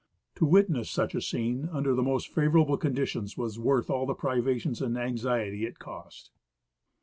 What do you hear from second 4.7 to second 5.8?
and anxiety it